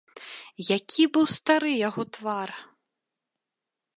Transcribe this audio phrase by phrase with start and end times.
[0.75, 2.49] Які быў стары яго твар!